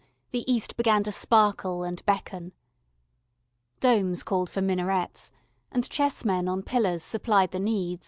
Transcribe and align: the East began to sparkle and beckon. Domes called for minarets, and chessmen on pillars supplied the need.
the 0.31 0.51
East 0.51 0.75
began 0.77 1.03
to 1.03 1.11
sparkle 1.11 1.83
and 1.83 2.03
beckon. 2.07 2.53
Domes 3.79 4.23
called 4.23 4.49
for 4.49 4.59
minarets, 4.59 5.31
and 5.71 5.87
chessmen 5.91 6.47
on 6.49 6.63
pillars 6.63 7.03
supplied 7.03 7.51
the 7.51 7.59
need. 7.59 7.99